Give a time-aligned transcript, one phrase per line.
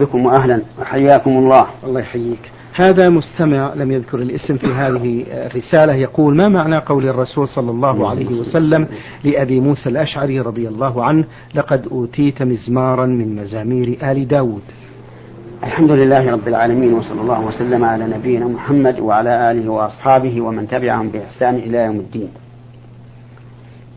[0.00, 0.62] بكم واهلا.
[0.80, 1.66] وحياكم الله.
[1.84, 2.50] الله يحييك.
[2.74, 8.08] هذا مستمع لم يذكر الاسم في هذه الرسالة يقول ما معنى قول الرسول صلى الله
[8.08, 8.88] عليه وسلم
[9.24, 11.24] لأبي موسى الأشعري رضي الله عنه
[11.54, 14.62] لقد أوتيت مزمارا من مزامير آل داود
[15.64, 21.08] الحمد لله رب العالمين وصلى الله وسلم على نبينا محمد وعلى آله وأصحابه ومن تبعهم
[21.08, 22.28] بإحسان إلى يوم الدين.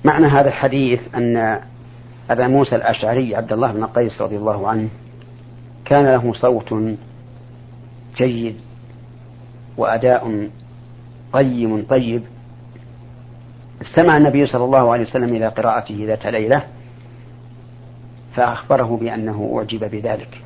[0.05, 1.59] معنى هذا الحديث أن
[2.29, 4.89] أبا موسى الأشعري عبد الله بن قيس رضي الله عنه
[5.85, 6.73] كان له صوت
[8.17, 8.55] جيد
[9.77, 10.49] وأداء
[11.33, 12.23] قيم طيب.
[13.81, 16.63] استمع النبي صلى الله عليه وسلم إلى قراءته ذات ليلة
[18.35, 20.41] فأخبره بأنه أعجب بذلك.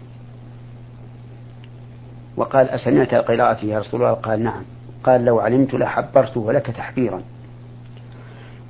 [2.38, 4.64] وقال أسمعت قراءتي يا رسول الله؟ قال نعم.
[5.04, 7.22] قال لو علمت لحبرته لك تحبيرا.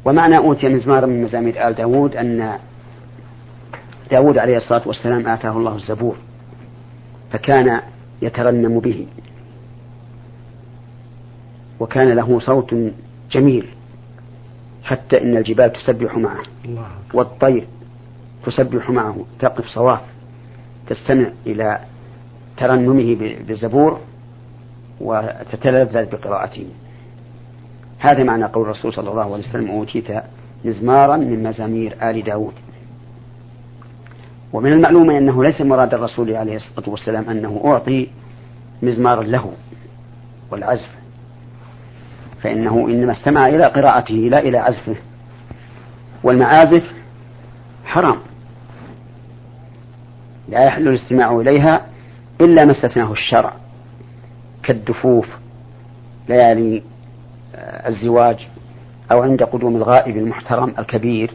[0.05, 2.59] ومعنى أوتي مزمارا من مزامير آل داود أن
[4.11, 6.15] داود عليه الصلاة والسلام آتاه الله الزبور.
[7.31, 7.81] فكان
[8.21, 9.07] يترنم به.
[11.79, 12.75] وكان له صوت
[13.31, 13.67] جميل
[14.83, 16.87] حتى إن الجبال تسبح معه الله.
[17.13, 17.67] والطير
[18.45, 20.01] تسبح معه تقف صواف
[20.87, 21.79] تستمع إلى
[22.57, 23.15] ترنمه
[23.47, 23.99] بالزبور
[25.01, 26.67] وتتلذذ بقراءته.
[27.99, 30.07] هذا معنى قول الرسول صلى الله عليه وسلم أوتيت
[30.65, 32.53] مزمارا من مزامير آل داود.
[34.53, 38.07] ومن المعلوم أنه ليس مراد الرسول عليه الصلاة والسلام أنه أعطي
[38.81, 39.51] مزمارا له
[40.51, 40.89] والعزف.
[42.41, 44.95] فإنه إنما استمع إلى قراءته لا إلى عزفه.
[46.23, 46.83] والمعازف
[47.85, 48.17] حرام.
[50.49, 51.85] لا يحل الاستماع إليها
[52.41, 53.53] إلا ما استثناه الشرع.
[54.63, 55.27] كالدفوف
[56.29, 56.83] ليالي
[57.87, 58.47] الزواج
[59.11, 61.33] أو عند قدوم الغائب المحترم الكبير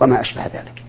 [0.00, 0.85] وما أشبه ذلك.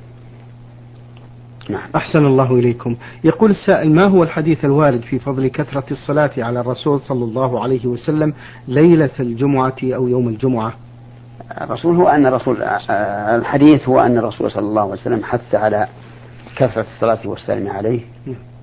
[1.69, 1.89] نعم.
[1.95, 2.95] أحسن الله إليكم.
[3.23, 7.85] يقول السائل ما هو الحديث الوارد في فضل كثرة الصلاة على الرسول صلى الله عليه
[7.85, 8.33] وسلم
[8.67, 10.73] ليلة الجمعة أو يوم الجمعة؟
[11.61, 12.57] الرسول هو أن الرسول
[13.39, 15.88] الحديث هو أن الرسول صلى الله عليه وسلم حث على
[16.56, 18.00] كثرة الصلاة والسلام عليه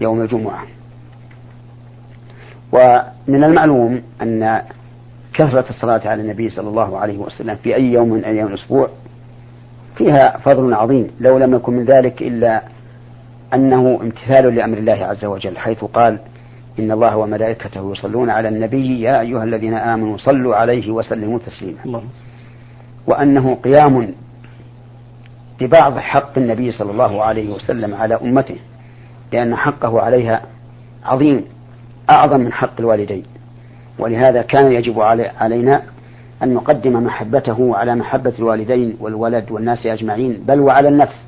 [0.01, 0.63] يوم الجمعة.
[2.73, 4.63] ومن المعلوم أن
[5.35, 8.89] كثرة الصلاة على النبي صلى الله عليه وسلم في أي يوم من أيام الأسبوع
[9.97, 12.63] فيها فضل عظيم لو لم يكن من ذلك إلا
[13.55, 16.19] أنه امتثال لأمر الله عز وجل حيث قال
[16.79, 22.03] إن الله وملائكته يصلون على النبي يا أيها الذين آمنوا صلوا عليه وسلموا تسليما.
[23.07, 24.15] وأنه قيام
[25.61, 28.57] ببعض حق النبي صلى الله عليه وسلم على أمته
[29.33, 30.43] لأن حقه عليها
[31.05, 31.45] عظيم
[32.11, 33.25] أعظم من حق الوالدين.
[33.99, 35.01] ولهذا كان يجب
[35.41, 35.83] علينا
[36.43, 41.24] أن نقدم محبته على محبة الوالدين والولد والناس أجمعين بل وعلى النفس.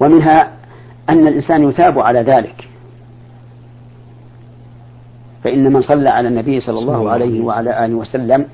[0.00, 0.50] ومنها
[1.08, 2.68] أن الإنسان يثاب على ذلك.
[5.44, 8.46] فإن من صلى على النبي صلى الله عليه وعلى آله وسلم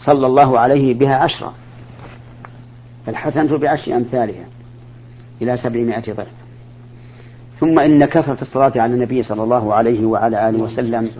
[0.00, 1.52] صلى الله عليه بها عشرة.
[3.08, 4.44] الحسنة بعشر أمثالها
[5.42, 6.32] إلى سبعمائة ضعف.
[7.60, 11.10] ثم إن كثرة الصلاة على النبي صلى الله عليه وعلى آله وسلم.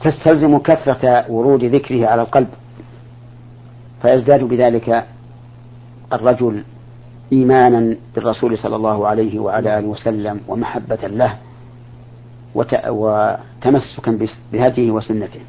[0.00, 2.48] تستلزم كثرة ورود ذكره على القلب.
[4.02, 5.04] فيزداد بذلك
[6.12, 6.64] الرجل
[7.32, 11.36] إيمانا بالرسول صلى الله عليه وعلى آله وسلم ومحبة له
[12.88, 14.18] وتمسكا
[14.52, 15.40] بهديه وسنته.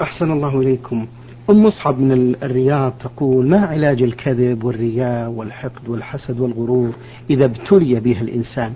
[0.00, 1.06] أحسن الله إليكم.
[1.50, 6.92] أم مصعب من الرياض تقول ما علاج الكذب والرياء والحقد والحسد والغرور
[7.30, 8.72] إذا ابتلي بها الإنسان؟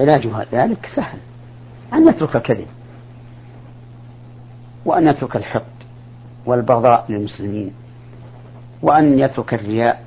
[0.00, 1.18] علاجها ذلك سهل.
[1.92, 2.66] أن يترك الكذب
[4.84, 5.80] وأن يترك الحقد
[6.46, 7.72] والبغضاء للمسلمين
[8.82, 10.04] وأن يترك الرياء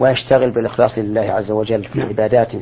[0.00, 2.08] ويشتغل بالإخلاص لله عز وجل في نعم.
[2.08, 2.60] عباداته.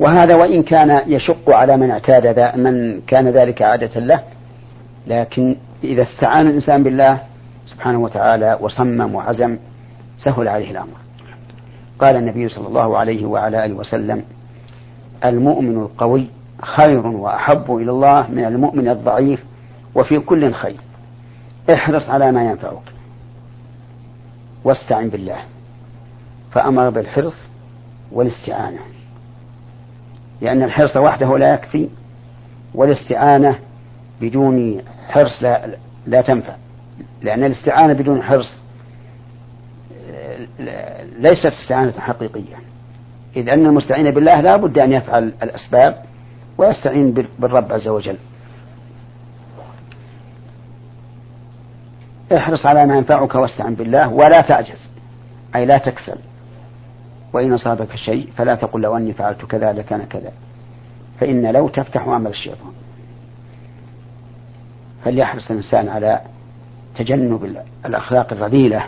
[0.00, 4.20] وهذا وإن كان يشق على من اعتاد من كان ذلك عادة له
[5.06, 7.20] لكن إذا استعان الإنسان بالله
[7.66, 9.58] سبحانه وتعالى وصمم وعزم
[10.18, 10.96] سهل عليه الأمر.
[11.98, 14.22] قال النبي صلى الله عليه وعلى آله وسلم
[15.24, 16.26] المؤمن القوي
[16.62, 19.44] خير وأحب إلى الله من المؤمن الضعيف
[19.94, 20.80] وفي كل خير.
[21.74, 22.92] احرص على ما ينفعك.
[24.64, 25.38] واستعن بالله.
[26.52, 27.36] فأمر بالحرص
[28.12, 28.80] والاستعانة.
[30.40, 31.88] لأن الحرص وحده لا يكفي
[32.74, 33.58] والاستعانة
[34.20, 35.76] بدون حرص لا,
[36.06, 36.56] لا تنفع.
[37.22, 38.62] لأن الاستعانة بدون حرص
[41.18, 42.56] ليست استعانة حقيقية.
[43.36, 46.02] إذ أن المستعين بالله لا بد أن يفعل الأسباب
[46.58, 48.16] ويستعين بالرب عز وجل.
[52.36, 54.88] احرص على ما ينفعك واستعن بالله ولا تعجز
[55.54, 56.18] أي لا تكسل.
[57.32, 60.32] وإن أصابك شيء فلا تقل لو أني فعلت كذا لكان كذا
[61.20, 62.72] فإن لو تفتح عمل الشيطان.
[65.04, 66.20] فليحرص الإنسان على
[66.96, 67.56] تجنب
[67.86, 68.84] الأخلاق الرذيلة؟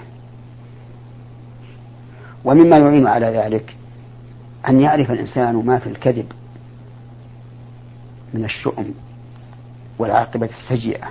[2.45, 3.77] ومما يعين على ذلك
[4.69, 6.27] أن يعرف الإنسان ما في الكذب
[8.35, 8.95] من الشؤم
[9.99, 11.09] والعاقبة السيئة.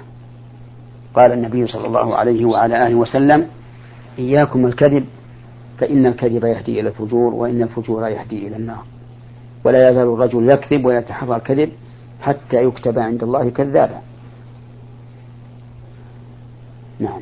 [1.13, 3.47] قال النبي صلى الله عليه وعلى آله وسلم
[4.19, 5.05] إياكم الكذب
[5.77, 8.83] فإن الكذب يهدي إلى الفجور وإن الفجور يهدي إلى النار.
[9.63, 11.69] ولا يزال الرجل يكذب ويتحرى الكذب
[12.21, 14.01] حتى يكتب عند الله كذابا.
[16.99, 17.21] نعم.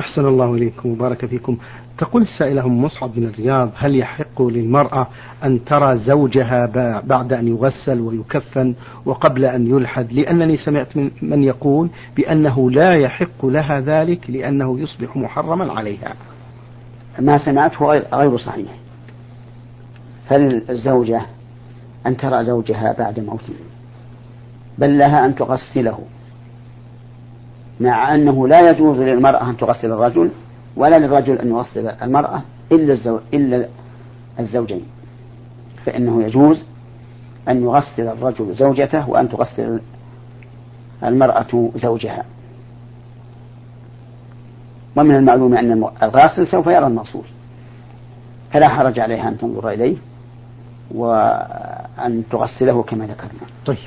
[0.00, 1.58] أحسن الله إليكم وبارك فيكم.
[1.98, 5.06] تقول السائلة أم مصعب بن الرياض هل يحق للمرأة
[5.44, 6.66] أن ترى زوجها
[7.00, 8.74] بعد أن يغسل ويكفن
[9.06, 15.16] وقبل أن يلحد؟ لأنني سمعت من, من يقول بأنه لا يحق لها ذلك لأنه يصبح
[15.16, 16.14] محرما عليها.
[17.18, 18.72] ما سمعته غير صحيح.
[20.28, 21.22] فللزوجة
[22.06, 23.54] أن ترى زوجها بعد موته.
[24.78, 25.98] بل لها أن تغسله.
[27.80, 30.30] مع أنه لا يجوز للمرأة أن تغسل الرجل
[30.76, 32.42] ولا للرجل أن يغسل المرأة
[32.72, 33.18] إلا.
[33.34, 33.68] إلا
[34.38, 34.82] الزوجين.
[35.86, 36.64] فإنه يجوز
[37.48, 39.80] أن يغسل الرجل زوجته وأن تغسل
[41.04, 42.24] المرأة زوجها.
[44.96, 47.24] ومن المعلوم أن الغاسل سوف يرى المغسول.
[48.52, 49.96] فلا حرج عليها أن تنظر إليه
[50.94, 53.40] وأن تغسله كما ذكرنا.
[53.66, 53.78] طيب.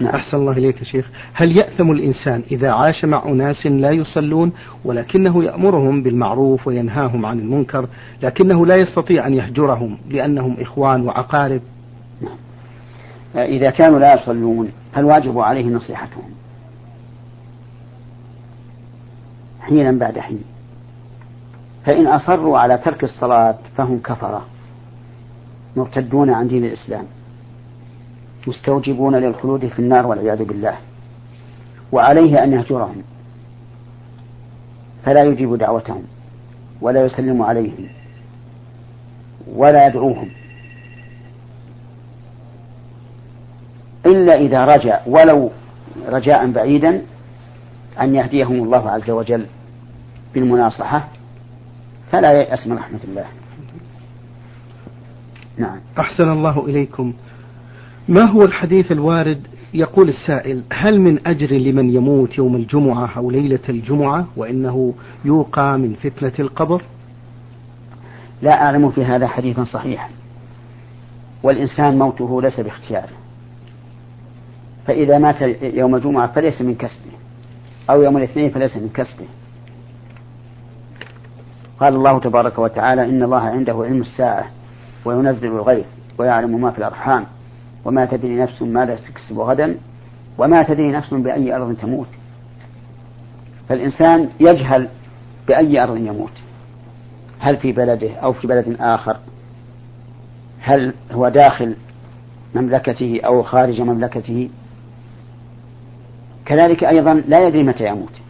[0.00, 0.14] نعم.
[0.14, 1.10] أحسن الله إليك يا شيخ.
[1.34, 4.52] هل يأثم الإنسان إذا عاش مع أناس لا يصلون
[4.84, 7.88] ولكنه يأمرهم بالمعروف وينهاهم عن المنكر
[8.22, 11.60] لكنه لا يستطيع أن يهجرهم لأنهم إخوان وأقارب
[12.20, 12.36] نعم.
[13.44, 16.30] إذا كانوا لا يصلون فالواجب عليه نصيحتهم؟
[19.60, 20.53] حينا بعد حين.
[21.84, 24.44] فإن أصروا على ترك الصلاة فهم كفرة
[25.76, 27.04] مرتدون عن دين الإسلام
[28.46, 30.76] مستوجبون للخلود في النار والعياذ بالله
[31.92, 33.02] وعليه أن يهجرهم
[35.04, 36.02] فلا يجيب دعوتهم
[36.80, 37.88] ولا يسلم عليهم
[39.54, 40.28] ولا يدعوهم.
[44.06, 45.50] إلا إذا رجع ولو
[46.08, 47.02] رجاء بعيدا
[48.00, 49.46] أن يهديهم الله عز وجل
[50.34, 51.08] بالمناصحة
[52.12, 53.24] فلا ييأس من رحمة الله.
[55.58, 55.80] نعم.
[55.98, 57.12] أحسن الله إليكم.
[58.08, 63.60] ما هو الحديث الوارد؟ يقول السائل هل من أجر لمن يموت يوم الجمعة أو ليلة
[63.68, 66.82] الجمعة وإنه يوقى من فتنة القبر؟
[68.42, 70.08] لا أعلم في هذا حديثا صحيحا
[71.42, 73.12] والإنسان موته ليس باختياره
[74.86, 77.12] فإذا مات يوم الجمعة فليس من كسبه.
[77.90, 79.26] أو يوم الاثنين فليس من كسبه.
[81.80, 84.46] قال الله تبارك وتعالى إن الله عنده علم الساعة
[85.04, 85.86] وينزل الغيث
[86.18, 87.26] ويعلم ما في الأرحام
[87.84, 89.76] وما تدري نفس ماذا تكسب غدا
[90.38, 92.06] وما تدري نفس بأي أرض تموت.
[93.68, 94.88] فالإنسان يجهل
[95.48, 96.32] بأي أرض يموت.
[97.38, 99.16] هل في بلده أو في بلد آخر؟
[100.60, 101.76] هل هو داخل
[102.54, 104.48] مملكته أو خارج مملكته؟
[106.44, 108.23] كذلك أيضا لا يدري متى يموت.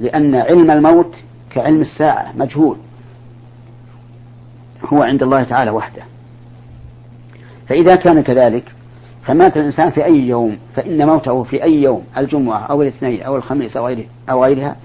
[0.00, 1.16] لأن علم الموت
[1.50, 2.76] كعلم الساعة مجهول.
[4.84, 6.02] هو عند الله تعالى وحده.
[7.68, 8.64] فإذا كان كذلك
[9.22, 13.76] فمات الإنسان في أي يوم فإن موته في أي يوم الجمعة أو الاثنين أو الخميس
[13.76, 14.76] أو, غيره أو غيرها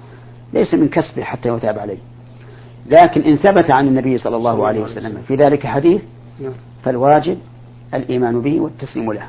[0.53, 1.97] ليس من كسبه حتى يتاب عليه.
[2.85, 6.01] لكن إن ثبت عن النبي صلى الله عليه وسلم في ذلك حديث
[6.39, 6.53] نعم.
[6.83, 7.37] فالواجب
[7.93, 9.27] الإيمان به والتسليم له.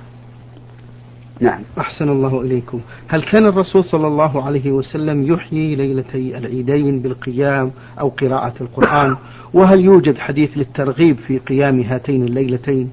[1.41, 1.63] نعم.
[1.79, 2.81] أحسن الله إليكم.
[3.09, 9.17] هل كان الرسول صلى الله عليه وسلم يحيي ليلتي العيدين بالقيام أو قراءة القرآن؟
[9.55, 12.91] وهل يوجد حديث للترغيب في قيام هاتين الليلتين؟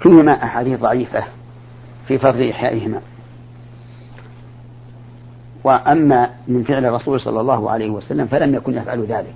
[0.00, 1.24] فيهما أحاديث ضعيفة
[2.08, 3.00] في فضل إحيائهما.
[5.64, 9.34] وأما من فعل الرسول صلى الله عليه وسلم فلم يكن يفعل ذلك.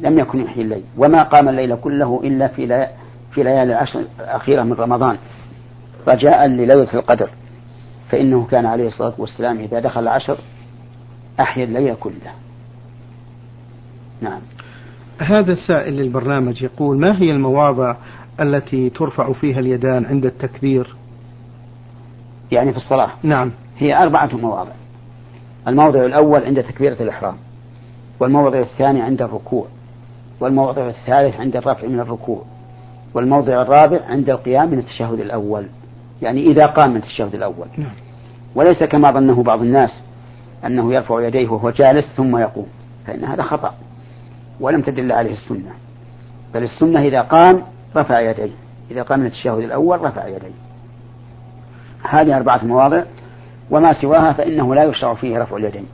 [0.00, 0.82] لم يكن يحيي الليل.
[0.96, 2.86] وما قام الليل كله إلا في
[3.30, 5.16] في ليالي العشر الأخيرة من رمضان.
[6.08, 7.30] رجاء لليلة القدر.
[8.08, 10.38] فإنه كان عليه الصلاة والسلام إذا دخل العشر
[11.40, 12.32] أحيا الليل كله.
[14.20, 14.40] نعم.
[15.18, 17.96] هذا سائل للبرنامج يقول ما هي المواضع
[18.40, 20.96] التي ترفع فيها اليدان عند التكبير؟
[22.52, 23.50] يعني في الصلاة؟ نعم.
[23.78, 24.72] هي أربعة مواضع.
[25.68, 27.36] الموضع الأول عند تكبيرة الإحرام
[28.20, 29.66] والموضع الثاني عند الركوع
[30.40, 32.42] والموضع الثالث عند الرفع من الركوع
[33.14, 35.68] والموضع الرابع عند القيام من التشهد الأول.
[36.22, 37.66] يعني إذا قام من التشهد الأول.
[37.78, 37.90] نعم.
[38.54, 40.00] وليس كما ظنه بعض الناس
[40.66, 42.66] أنه يرفع يديه وهو جالس ثم يقوم
[43.06, 43.74] فإن هذا خطأ
[44.60, 45.70] ولم تدل عليه السنة.
[46.54, 47.62] بل السنة إذا قام
[47.96, 48.50] رفع يديه
[48.90, 50.54] إذا قام من التشهد الأول رفع يديه.
[52.02, 53.02] هذه أربعة مواضع
[53.70, 55.86] وما سواها فإنه لا يشرع فيه رفع اليدين.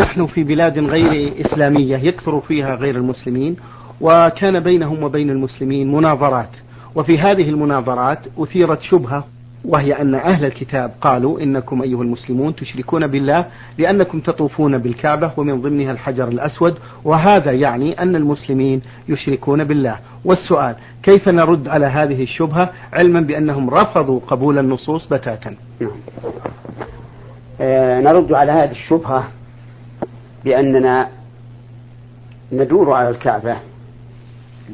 [0.00, 3.56] نحن في بلاد غير إسلامية يكثر فيها غير المسلمين
[4.00, 6.50] وكان بينهم وبين المسلمين مناظرات.
[6.94, 9.24] وفي هذه المناظرات أثيرت شبهة
[9.64, 13.46] وهي أن أهل الكتاب قالوا إنكم أيها المسلمون تشركون بالله
[13.78, 21.28] لأنكم تطوفون بالكعبة ومن ضمنها الحجر الأسود وهذا يعني أن المسلمين يشركون بالله والسؤال كيف
[21.28, 25.90] نرد على هذه الشبهة علما بأنهم رفضوا قبول النصوص بتاتا نعم.
[27.60, 29.28] آه نرد على هذه الشبهة
[30.44, 31.08] بأننا
[32.52, 33.56] ندور على الكعبة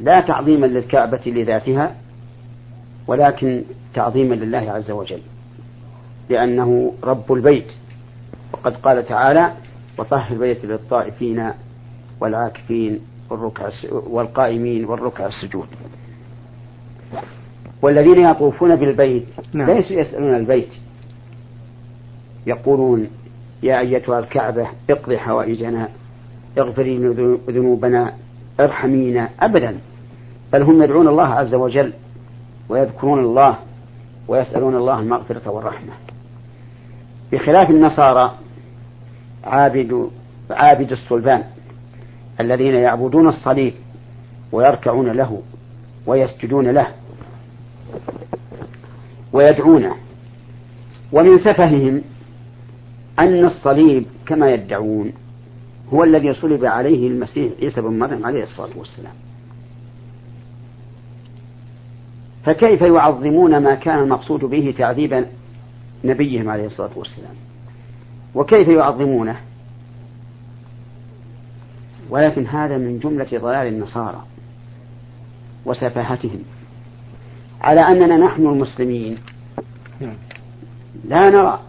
[0.03, 1.95] لا تعظيما للكعبة لذاتها
[3.07, 3.63] ولكن
[3.97, 5.21] تعظيما لله عز وجل
[6.29, 7.71] لأنه رب البيت.
[8.53, 9.51] وقد قال تعالى
[9.97, 11.51] وطهر البيت للطائفين
[12.21, 12.99] والعاكفين
[13.29, 15.67] والركع والقائمين والركع السجود.
[17.81, 19.71] والذين يطوفون بالبيت نعم.
[19.71, 20.73] ليسوا يسألون البيت
[22.47, 23.07] يقولون
[23.63, 25.89] يا أيتها الكعبة اقضي حوائجنا
[26.57, 26.97] اغفري
[27.49, 28.13] ذنوبنا
[28.59, 29.29] ارحمينا.
[29.39, 29.77] أبدا.
[30.53, 31.93] بل هم يدعون الله عز وجل
[32.69, 33.57] ويذكرون الله.
[34.27, 35.93] ويسألون الله المغفرة والرحمة.
[37.31, 38.35] بخلاف النصارى
[39.43, 40.09] عابد
[40.49, 41.43] عابد الصلبان
[42.39, 43.73] الذين يعبدون الصليب
[44.51, 45.41] ويركعون له
[46.05, 46.87] ويسجدون له
[49.33, 49.95] ويدعونه.
[51.11, 52.01] ومن سفههم
[53.19, 55.13] أن الصليب كما يدعون
[55.93, 59.13] هو الذي صلب عليه المسيح عيسى بن مريم عليه الصلاة والسلام.
[62.47, 65.25] فكيف يعظمون ما كان المقصود به تعذيب
[66.03, 67.35] نبيهم عليه الصلاة والسلام؟
[68.35, 69.39] وكيف يعظمونه؟
[72.09, 74.23] ولكن هذا من جملة ضلال النصارى
[75.65, 76.43] وسفاهتهم.
[77.61, 79.17] على أننا نحن المسلمين.
[81.05, 81.59] لا نرى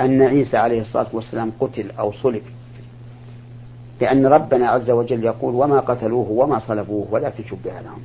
[0.00, 2.42] أن عيسى عليه الصلاة والسلام قتل أو صلب
[4.00, 8.00] لأن ربنا عز وجل يقول وما قتلوه وما صلبوه ولكن شبه لهم.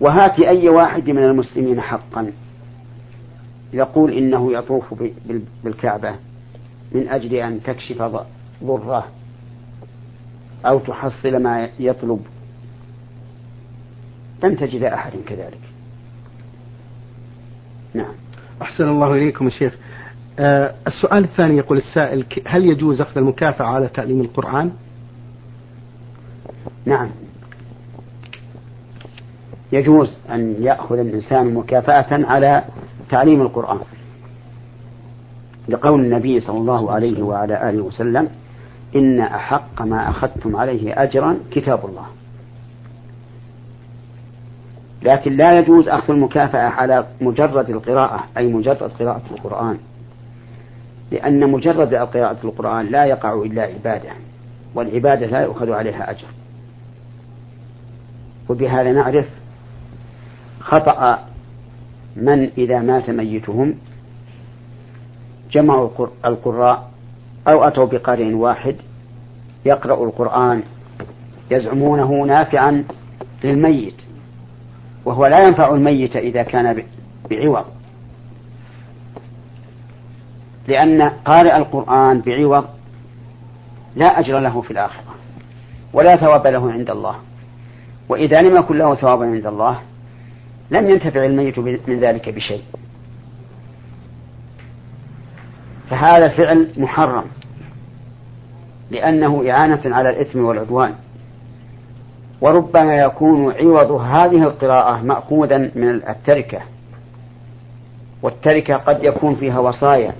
[0.00, 2.32] وهات أي واحد من المسلمين حقا.
[3.72, 4.94] يقول إنه يطوف
[5.64, 6.14] بالكعبة
[6.92, 8.02] من أجل أن تكشف
[8.64, 9.06] ضره
[10.66, 12.20] أو تحصل ما يطلب.
[14.44, 15.60] لن تجد أحد كذلك.
[17.94, 18.14] نعم.
[18.62, 19.74] أحسن الله إليكم الشيخ
[20.38, 24.72] آه السؤال الثاني يقول السائل هل يجوز أخذ المكافأة على تعليم القرآن؟
[26.86, 27.10] نعم.
[29.72, 32.64] يجوز أن يأخذ الإنسان مكافأة على
[33.10, 33.78] تعليم القرآن.
[35.68, 38.28] لقول النبي صلى الله عليه وعلى آله وسلم
[38.96, 42.06] إن أحق ما أخذتم عليه أجرا كتاب الله.
[45.02, 49.78] لكن لا يجوز أخذ المكافأة على مجرد القراءة أي مجرد قراءة القرآن.
[51.10, 54.10] لأن مجرد قراءة القرآن لا يقع إلا عبادة
[54.74, 56.26] والعبادة لا يؤخذ عليها أجر.
[58.48, 59.26] وبهذا نعرف
[60.64, 61.18] خطأ
[62.16, 63.74] من إذا مات ميتهم
[65.52, 65.88] جمعوا
[66.24, 66.90] القراء
[67.48, 68.76] أو أتوا بقارئ واحد
[69.64, 70.62] يقرأ القرآن
[71.50, 72.84] يزعمونه نافعا
[73.44, 73.94] للميت
[75.04, 76.82] وهو لا ينفع الميت إذا كان
[77.30, 77.64] بعوض.
[80.68, 82.64] لأن قارئ القرآن بعوض
[83.96, 85.14] لا أجر له في الآخرة
[85.92, 87.14] ولا ثواب له عند الله.
[88.08, 89.78] وإذا لم يكن له ثواب عند الله
[90.70, 92.62] لم ينتفع الميت من ذلك بشيء.
[95.90, 97.24] فهذا فعل محرم
[98.90, 100.94] لأنه إعانة على الإثم والعدوان.
[102.40, 106.60] وربما يكون عوض هذه القراءة مأخوذا من التركة
[108.22, 110.14] والتركة قد يكون فيها وصايا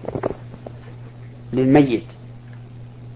[1.52, 2.04] للميت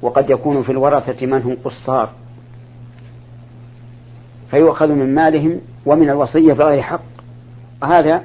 [0.02, 2.11] وقد يكون في الورثة من هم قصار.
[4.50, 7.17] فيؤخذ من مالهم ومن الوصية بغير حق.
[7.85, 8.25] هذا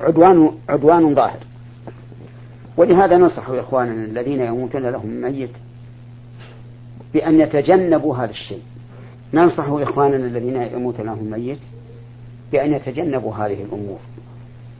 [0.00, 1.38] عدوان عدوان ظاهر.
[2.76, 5.50] ولهذا ننصح إخواننا الذين يموتون لهم ميت
[7.14, 8.62] بأن يتجنبوا هذا الشيء.
[9.34, 11.58] ننصح إخواننا الذين يموت لهم ميت
[12.52, 13.98] بأن يتجنبوا هذه الأمور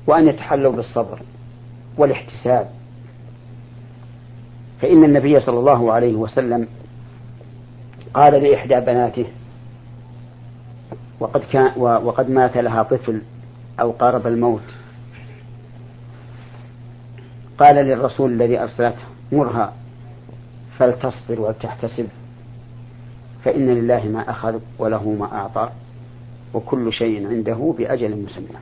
[0.07, 1.21] وأن يتحلوا بالصبر
[1.99, 2.71] والاحتساب.
[4.81, 6.69] فإن النبي صلى الله عليه وسلم
[8.15, 9.27] قال لإحدى بناته
[11.23, 13.23] وقد كان وقد مات لها طفل
[13.81, 14.75] أو قارب الموت.
[17.59, 19.03] قال للرسول الذي أرسلته
[19.33, 19.73] مرها
[20.79, 22.09] فلتصبر ولتحتسب
[23.45, 25.69] فإن لله ما أخذ وله ما أعطى
[26.55, 28.59] وكل شيء عنده بأجل مسمى.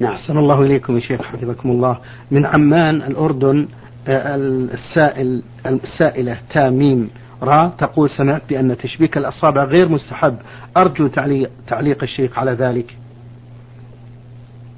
[0.00, 0.12] نعم.
[0.12, 1.98] أحسن الله إليكم يا شيخ حفظكم الله.
[2.30, 3.68] من عمان الأردن
[4.08, 7.10] آه، السائل السائلة تاميم.
[7.42, 10.36] را تقول سمعت بأن تشبيك الأصابع غير مستحب.
[10.76, 12.96] أرجو تعليق, تعليق الشيخ على ذلك.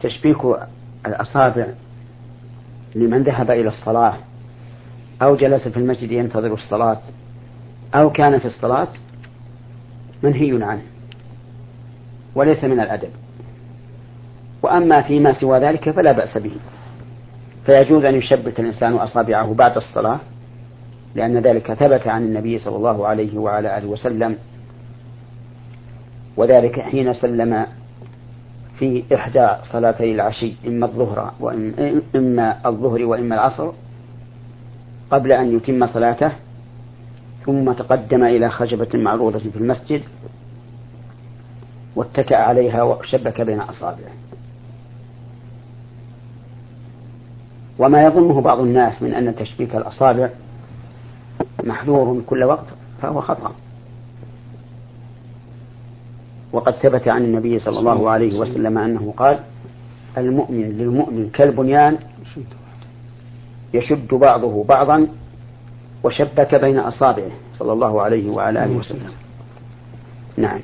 [0.00, 0.38] تشبيك
[1.06, 1.66] الأصابع
[2.94, 4.14] لمن ذهب إلى الصلاة
[5.22, 7.00] أو جلس في المسجد ينتظر الصلاة
[7.94, 8.88] أو كان في الصلاة
[10.22, 10.82] منهي عنه
[12.34, 13.10] وليس من الأدب.
[14.62, 16.56] وأما فيما سوى ذلك فلا بأس به.
[17.66, 20.20] فيجوز أن يشبك الإنسان أصابعه بعد الصلاة
[21.14, 24.36] لأن ذلك ثبت عن النبي صلى الله عليه وعلى آله وسلم.
[26.36, 27.66] وذلك حين سلم
[28.78, 33.72] في إحدى صلاتي العشي إما الظهر وإما الظهر وإما العصر
[35.10, 36.32] قبل أن يتم صلاته
[37.46, 40.02] ثم تقدم إلى خشبة معروضة في المسجد
[41.96, 44.12] واتكأ عليها وشبك بين أصابعه.
[47.78, 50.30] وما يظنه بعض الناس من أن تشبيك الأصابع
[51.64, 52.66] محذور كل وقت
[53.02, 53.52] فهو خطأ.
[56.52, 59.38] وقد ثبت عن النبي صلى الله عليه وسلم أنه قال
[60.18, 61.98] المؤمن للمؤمن كالبنيان
[63.74, 65.08] يشد بعضه بعضا
[66.02, 67.30] وشبك بين أصابعه.
[67.58, 69.10] صلى الله عليه وعلى آله وسلم.
[70.36, 70.60] نعم.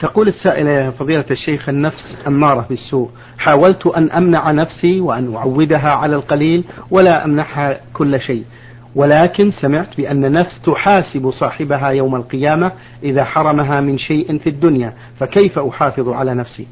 [0.00, 6.16] تقول السائلة يا فضيلة الشيخ النفس أمارة بالسوء حاولت أن أمنع نفسي وأن أعودها على
[6.16, 8.44] القليل ولا أمنحها كل شيء.
[8.94, 12.72] ولكن سمعت بأن النفس تحاسب صاحبها يوم القيامة
[13.02, 16.66] إذا حرمها من شيء في الدنيا فكيف أحافظ على نفسي؟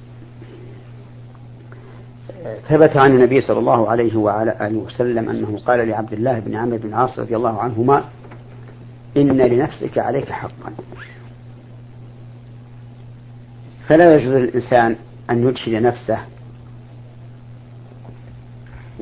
[2.68, 6.78] ثبت عن النبي صلى الله عليه وعلى آله وسلم أنه قال لعبد الله بن عمرو
[6.78, 8.04] بن عاص رضي الله عنهما
[9.16, 10.72] إن لنفسك عليك حقا.
[13.88, 14.96] فلا يجوز للإنسان
[15.30, 16.18] أن يجحد نفسه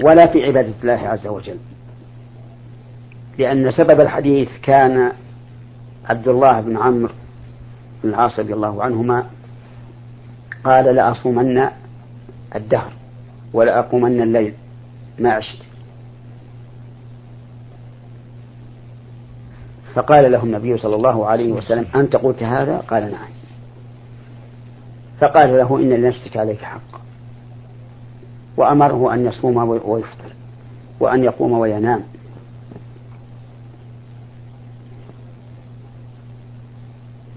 [0.02, 1.57] ولا في عبادة الله عز وجل.
[3.38, 5.12] لأن سبب الحديث كان
[6.09, 7.12] عبد الله بن عمرو
[8.05, 9.27] بن العاص رضي الله عنهما
[10.64, 11.68] قال لأصومن
[12.55, 12.92] الدهر
[13.53, 14.55] ولأقومن الليل
[15.18, 15.62] ما عشت.
[19.94, 23.29] فقال له النبي صلى الله عليه وسلم أنت قلت هذا؟ قال نعم.
[25.20, 27.01] فقال له إن لنفسك عليك حق.
[28.57, 30.33] وأمره أن يصوم ويفطر
[31.01, 32.03] وأن يقوم وينام.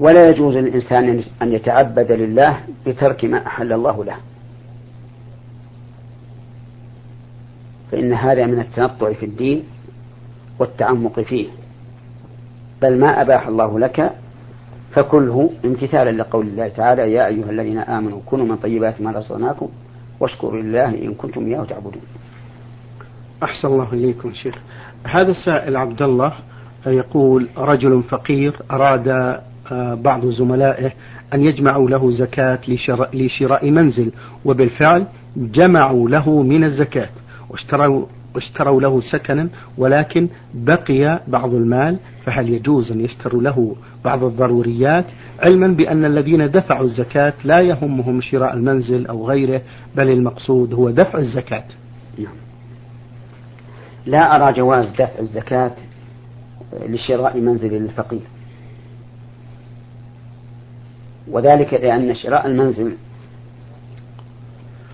[0.02, 4.16] ولا يجوز للإنسان أن يتعبد لله بترك ما أحل الله له.
[7.92, 9.64] فإن هذا من التنطع في الدين
[10.60, 11.48] والتعمق فيه.
[12.82, 14.12] بل ما أباح الله لك
[14.92, 19.70] فكله امتثالا لقول الله تعالى يا أيها الذين آمنوا كونوا من طيبات ما رزقناكم
[20.20, 22.02] واشكروا لله إن كنتم إياه تعبدون.
[23.44, 24.56] أحسن الله إليكم شيخ.
[25.04, 26.34] هذا السائل عبد الله
[26.88, 29.42] يقول رجل فقير أراد
[30.04, 30.92] بعض زملائه
[31.34, 34.12] أن يجمعوا له زكاة لشراء, لشراء منزل
[34.46, 35.06] وبالفعل
[35.38, 37.10] جمعوا له من الزكاة
[37.50, 38.06] واشتروا
[38.36, 45.06] اشتروا له سكنا ولكن بقي بعض المال فهل يجوز أن يشتروا له بعض الضروريات؟
[45.40, 49.62] علما بأن الذين دفعوا الزكاة لا يهمهم شراء المنزل أو غيره
[49.96, 51.64] بل المقصود هو دفع الزكاة.
[52.18, 52.34] نعم.
[54.06, 55.72] لا أرى جواز دفع الزكاة
[56.88, 58.22] لشراء منزل للفقير.
[61.28, 62.98] وذلك لأن شراء المنزل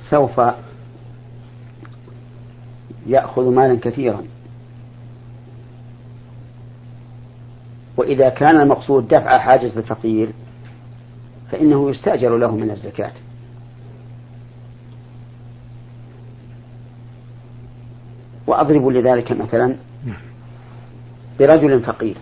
[0.10, 0.42] سوف
[3.08, 4.24] يأخذ مالا كثيرا.
[7.98, 10.30] وإذا كان المقصود دفع حاجة الفقير
[11.52, 13.12] فإنه يستأجر له من الزكاة.
[18.48, 19.76] وأضرب لذلك مثلا
[21.40, 22.16] برجل فقير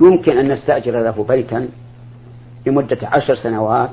[0.00, 1.68] يمكن أن نستأجر له بيتا
[2.66, 3.90] لمدة عشر سنوات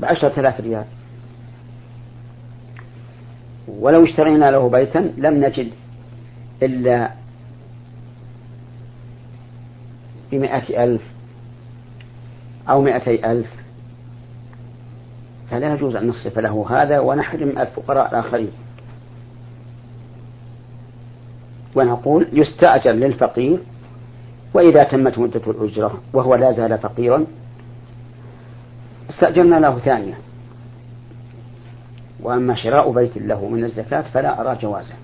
[0.00, 0.84] بعشرة آلاف ريال.
[3.68, 5.70] ولو اشترينا له بيتا لم نجد
[6.62, 7.10] إلا
[10.32, 11.02] بمائة ألف
[12.68, 13.50] أو مائتي ألف.
[15.50, 18.50] فلا يجوز أن نصرف له هذا ونحرم الفقراء الآخرين.
[21.76, 23.58] ونقول يستأجر للفقير
[24.56, 27.26] وإذا تمت مدة الأجرة وهو لا زال فقيرا
[29.10, 30.14] استأجرنا له ثانية.
[32.20, 34.94] وأما شراء بيت له من الزكاة فلا أرى جوازه.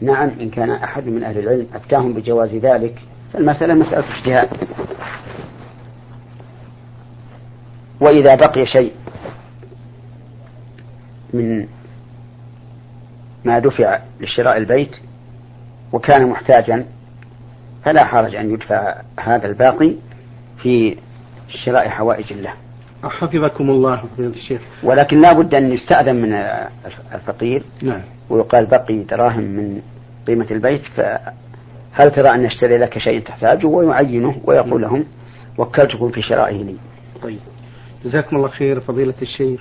[0.00, 2.98] نعم إن كان أحد من أهل العلم أفتاهم بجواز ذلك
[3.32, 4.48] فالمسألة مسألة اجتهاد.
[8.00, 8.92] وإذا بقي شيء
[11.34, 11.66] من
[13.44, 14.96] ما دفع لشراء البيت
[15.92, 16.86] وكان محتاجا
[17.86, 19.92] فلا حرج أن يدفع هذا الباقي
[20.62, 20.96] في
[21.48, 22.52] شراء حوائج الله.
[23.02, 24.60] حفظكم الله فضيلة الشيخ.
[24.82, 26.32] ولكن لا بد أن يستأذن من
[27.14, 27.62] الفقير.
[27.82, 28.00] نعم.
[28.30, 29.80] ويقال بقي دراهم من
[30.26, 35.04] قيمة البيت فهل ترى أن أشتري لك شيء تحتاجه؟ ويعينه ويقول لهم
[35.58, 36.76] وكلتكم في شرائه لي.
[37.22, 37.38] طيب.
[38.04, 39.60] جزاكم الله خير فضيلة الشيخ.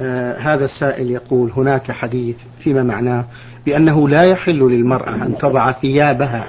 [0.00, 3.24] آه هذا السائل يقول هناك حديث فيما معناه
[3.66, 6.44] بأنه لا يحل للمرأة أن تضع ثيابها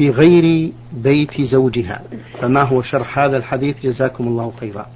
[0.00, 2.02] في غير بيت زوجها.
[2.40, 4.86] فما هو شرح هذا الحديث؟ جزاكم الله خيرا.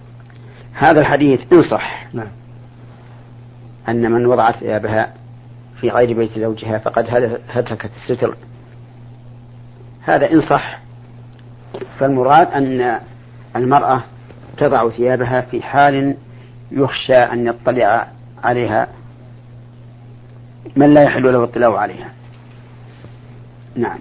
[0.72, 2.28] هذا الحديث إن صح نعم.
[3.88, 5.14] أن من وضع ثيابها
[5.80, 7.06] في غير بيت زوجها فقد
[7.48, 8.36] هتكت الستر.
[10.02, 10.80] هذا إن صح
[11.98, 13.00] فالمراد أن
[13.56, 14.02] المرأة
[14.56, 16.16] تضع ثيابها في حال
[16.72, 18.08] يخشى أن يطلع
[18.44, 18.88] عليها
[20.76, 22.12] من لا يحل له الاطلاع عليها.
[23.76, 23.98] نعم.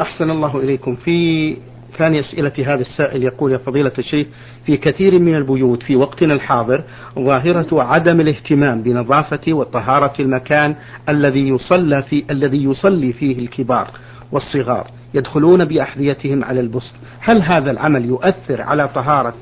[0.00, 0.94] أحسن الله إليكم.
[0.94, 1.56] في
[1.98, 4.26] ثاني أسئلة هذا السائل يقول يا فضيلة الشيخ
[4.66, 6.84] في كثير من البيوت في وقتنا الحاضر
[7.18, 10.74] ظاهرة عدم الاهتمام بنظافة وطهارة المكان
[11.08, 13.90] الذي يصلى في الذي يصلي فيه الكبار
[14.32, 16.94] والصغار يدخلون بأحذيتهم على البسط.
[17.20, 19.34] هل هذا العمل يؤثر على طهارة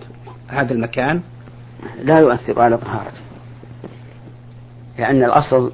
[0.49, 1.21] هذا المكان؟
[2.03, 3.21] لا يؤثر على طهارته
[4.99, 5.73] لأن الأصل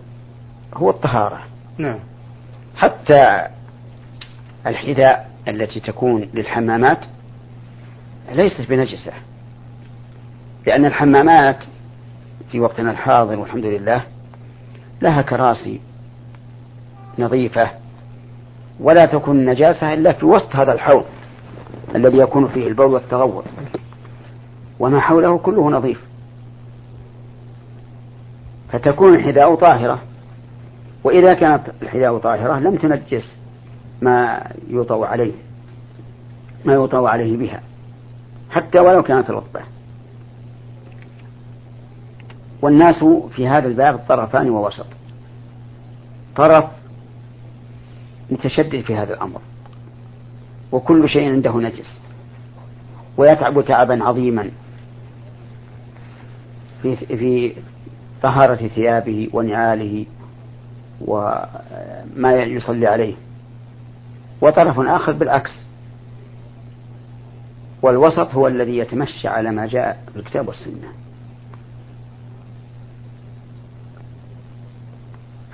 [0.74, 1.38] هو الطهارة.
[1.78, 1.98] نعم.
[2.76, 3.46] حتى
[4.66, 6.98] الحذاء التي تكون للحمامات
[8.32, 9.12] ليست بنجسة
[10.66, 11.64] لأن الحمامات
[12.50, 14.02] في وقتنا الحاضر والحمد لله
[15.02, 15.80] لها كراسي
[17.18, 17.70] نظيفة
[18.80, 21.04] ولا تكون النجاسة إلا في وسط هذا الحوض
[21.94, 23.44] الذي يكون فيه البول والتغوط
[24.78, 26.04] وما حوله كله نظيف.
[28.72, 30.02] فتكون الحذاء طاهرة
[31.04, 33.38] وإذا كانت الحذاء طاهرة لم تنجس.
[34.02, 35.32] ما يوطأ عليه
[36.64, 37.62] ما يوطأ عليه بها
[38.50, 39.60] حتى ولو كانت رطبة.
[42.62, 44.86] والناس في هذا الباب طرفان ووسط.
[46.36, 46.64] طرف
[48.30, 49.40] متشدد في هذا الأمر.
[50.72, 52.00] وكل شيء عنده نجس.
[53.16, 54.50] ويتعب تعبا عظيما
[56.82, 57.54] في في
[58.22, 60.06] طهارة ثيابه ونعاله
[61.00, 63.14] وما يصلي عليه.
[64.40, 65.50] وطرف آخر بالعكس.
[67.82, 70.88] والوسط هو الذي يتمشى على ما جاء في الكتاب والسنة.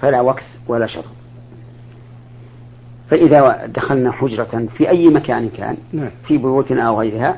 [0.02, 1.04] فلا وكس ولا شر
[3.10, 6.10] فإذا دخلنا حجرة في أي مكان كان نعم.
[6.24, 7.36] في بيوتنا أو غيرها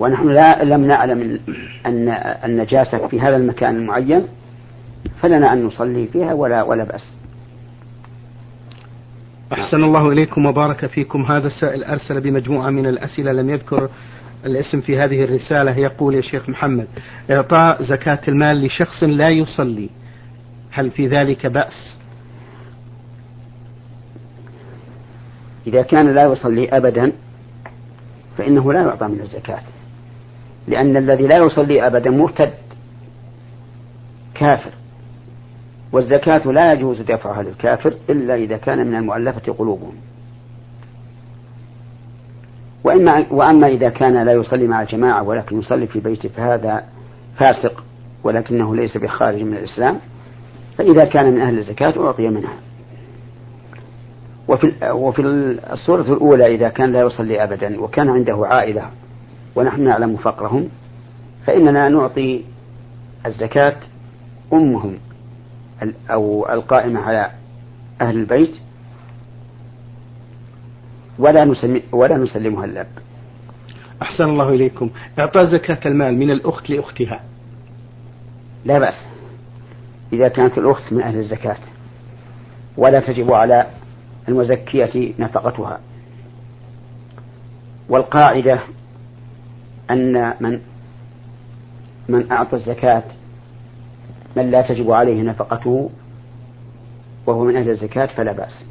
[0.00, 1.40] ونحن لا لم نعلم
[1.86, 2.08] أن
[2.44, 4.26] النجاسة في هذا المكان المعين
[5.22, 7.06] فلنا أن نصلي فيها ولا ولا بأس.
[9.52, 11.22] أحسن الله إليكم وبارك فيكم.
[11.22, 13.88] هذا السائل أرسل بمجموعة من الأسئلة لم يذكر
[14.44, 15.78] الاسم في هذه الرسالة.
[15.78, 16.88] يقول يا شيخ محمد
[17.30, 19.90] إعطاء زكاة المال لشخص لا يصلي
[20.70, 21.96] هل في ذلك بأس؟
[25.66, 27.12] إذا كان لا يصلي أبدا
[28.38, 29.62] فإنه لا يعطى من الزكاة.
[30.68, 32.52] لأن الذي لا يصلي أبدا مرتد
[34.34, 34.70] كافر.
[35.92, 39.94] والزكاة لا يجوز دفعها للكافر إلا إذا كان من المؤلفة قلوبهم.
[42.84, 46.84] وإما وأما إذا كان لا يصلي مع الجماعة ولكن يصلي في بيته فهذا
[47.36, 47.84] فاسق
[48.24, 49.98] ولكنه ليس بخارج من الإسلام
[50.78, 52.54] فإذا كان من أهل الزكاة أعطي منها.
[54.48, 55.22] وفي وفي
[55.72, 58.90] الصورة الأولى إذا كان لا يصلي أبدا وكان عنده عائلة
[59.54, 60.68] ونحن نعلم فقرهم
[61.46, 62.44] فإننا نعطي
[63.26, 63.76] الزكاة
[64.52, 64.94] أمهم.
[66.10, 67.30] أو القائمة على
[68.00, 68.56] أهل البيت
[71.18, 72.88] ولا نسمي ولا نسلمها الأب.
[74.02, 77.20] أحسن الله إليكم، إعطاء زكاة المال من الأخت لأختها.
[78.64, 79.06] لا بأس.
[80.12, 81.58] إذا كانت الأخت من أهل الزكاة
[82.76, 83.66] ولا تجب على
[84.28, 85.80] المزكية نفقتها.
[87.88, 88.60] والقاعدة
[89.90, 90.60] أن من
[92.08, 93.02] من أعطى الزكاة
[94.36, 95.90] من لا تجب عليه نفقته
[97.26, 98.64] وهو من أهل الزكاة فلا بأس.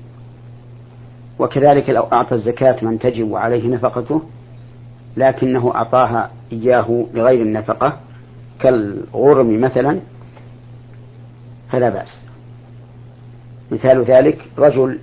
[1.40, 4.22] وكذلك لو أعطى الزكاة من تجب عليه نفقته
[5.18, 8.00] لكنه أعطاها إياه لغير النفقة
[8.60, 10.00] كالغرم مثلا
[11.72, 12.20] فلا بأس.
[13.72, 15.00] مثال ذلك رجل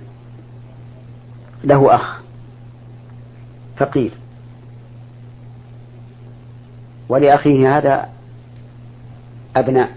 [1.63, 2.21] له أخ
[3.77, 4.11] فقير.
[7.09, 8.09] ولأخيه هذا
[9.55, 9.91] أبناء.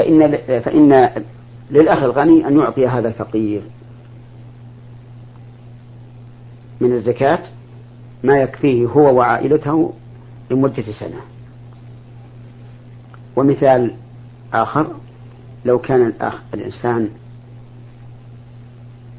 [0.00, 1.08] فإن فإن
[1.70, 3.62] للأخ الغني أن يعطي هذا الفقير.
[6.80, 7.38] من الزكاة
[8.24, 9.92] ما يكفيه هو وعائلته
[10.50, 11.20] لمدة سنة.
[13.36, 13.94] ومثال
[14.52, 14.86] آخر
[15.64, 17.08] لو كان الأخ الإنسان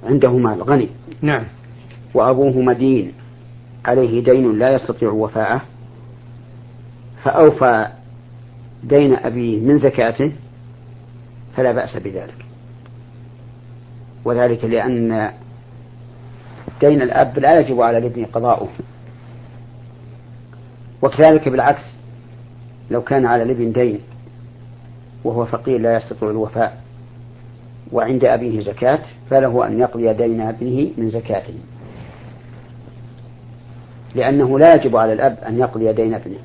[0.03, 0.89] عنده مال غني
[1.21, 1.43] نعم.
[2.13, 3.13] وأبوه مدين
[3.85, 5.61] عليه دين لا يستطيع وفاءه
[7.23, 7.87] فأوفى
[8.83, 10.31] دين أبيه من زكاته
[11.57, 12.45] فلا بأس بذلك.
[14.25, 15.31] وذلك لأن
[16.81, 18.69] دين الأب لا يجب على الابن قضاؤه.
[21.01, 21.83] وكذلك بالعكس
[22.91, 23.99] لو كان على الابن دين
[25.23, 26.81] وهو فقير لا يستطيع الوفاء
[27.91, 31.53] وعند أبيه زكاة فله أن يقضي دين ابنه من زكاته.
[34.15, 36.39] لأنه لا يجب على الأب أن يقضي دين ابنه.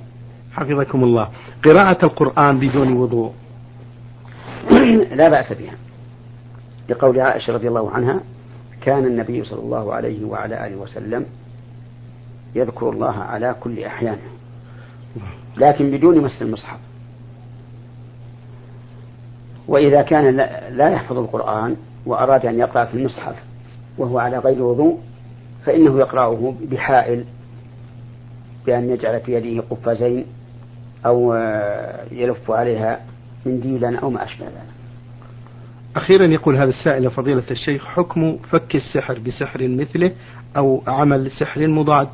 [0.53, 1.29] حفظكم الله.
[1.65, 3.33] قراءة القرآن بدون وضوء.
[5.13, 5.75] لا بأس بها.
[6.89, 8.21] لقول عائشة رضي الله عنها
[8.81, 11.27] كان النبي صلى الله عليه وعلى آله وسلم
[12.55, 14.19] يذكر الله على كل أحيانه
[15.57, 16.79] لكن بدون مس المصحف.
[19.69, 20.37] وإذا كان
[20.77, 21.77] لا يحفظ القرآن
[22.07, 23.37] وأراد أن يقرأ في المصحف
[23.99, 24.99] وهو على غير وضوء
[25.65, 27.25] فإنه يقرأه بحائل
[28.67, 30.27] بأن يجعل في يده قفازين
[31.07, 31.35] أو
[32.13, 33.01] يلف عليها
[33.47, 34.77] منديلا أو ما أشبه ذلك.
[35.97, 40.13] أخيرا يقول هذا السائل فضيلة الشيخ حكم فك السحر بسحر مثله
[40.57, 42.09] أو عمل سحر مضاد؟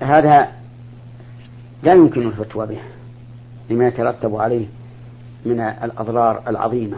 [0.00, 0.48] هذا
[1.82, 2.78] لا يمكن الفتوى به
[3.70, 4.66] لما يترتب عليه
[5.46, 6.96] من الأضرار العظيمة.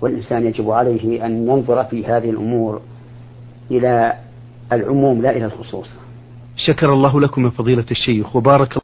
[0.00, 2.82] والإنسان يجب عليه أن ينظر في هذه الأمور
[3.70, 4.12] إلى
[4.72, 6.03] العموم لا إلى الخصوص.
[6.56, 8.78] شكر الله لكم من فضيلة الشيخ وبارك